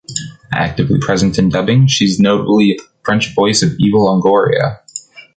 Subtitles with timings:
[0.55, 4.79] Actively present in dubbing, she’s notably the French voice of Eva Longoria.